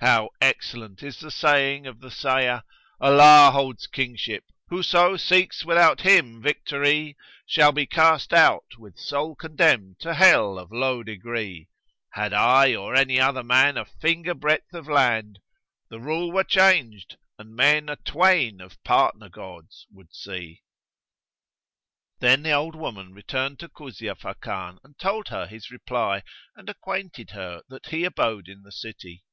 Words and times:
How 0.00 0.30
excellent 0.40 1.02
is 1.02 1.18
the 1.18 1.32
saying 1.32 1.88
of 1.88 1.98
the 1.98 2.08
sayer, 2.12 2.62
'Allah 3.00 3.50
holds 3.50 3.88
Kingship! 3.88 4.44
Whoso 4.68 5.16
seeks 5.16 5.64
without 5.64 6.02
Him 6.02 6.40
victory 6.40 7.16
* 7.32 7.46
Shall 7.48 7.72
be 7.72 7.84
cast 7.84 8.32
out, 8.32 8.74
with 8.78 8.96
soul 8.96 9.34
condemned 9.34 9.98
to 9.98 10.14
Hell 10.14 10.56
of 10.56 10.70
low 10.70 11.02
degree: 11.02 11.68
Had 12.10 12.32
I 12.32 12.76
or 12.76 12.94
any 12.94 13.18
other 13.18 13.42
man 13.42 13.76
a 13.76 13.84
finger 13.84 14.34
breadth 14.34 14.72
of 14.72 14.86
land, 14.86 15.40
* 15.64 15.88
The 15.90 15.98
rule 15.98 16.30
were 16.30 16.44
changed 16.44 17.16
and 17.36 17.56
men 17.56 17.88
a 17.88 17.96
twain 17.96 18.60
of 18.60 18.80
partner 18.84 19.28
gods 19.28 19.84
would 19.90 20.14
see.'" 20.14 20.62
Then 22.20 22.44
the 22.44 22.52
old 22.52 22.76
woman 22.76 23.12
returned 23.12 23.58
to 23.58 23.68
Kuzia 23.68 24.14
Fakan 24.14 24.78
and 24.84 24.96
told 24.96 25.26
her 25.30 25.48
his 25.48 25.72
reply 25.72 26.22
and 26.54 26.68
acquainted 26.68 27.30
her 27.30 27.62
that 27.68 27.86
he 27.86 28.04
abode 28.04 28.46
in 28.46 28.62
the 28.62 28.70
city. 28.70 29.24